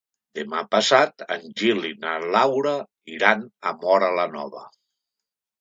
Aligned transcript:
Demà 0.37 0.61
passat 0.75 1.25
en 1.35 1.43
Gil 1.61 1.85
i 1.89 1.93
na 2.05 2.15
Laura 2.37 2.73
iran 3.19 3.47
a 3.61 3.75
Móra 3.85 4.11
la 4.23 4.29
Nova. 4.39 4.65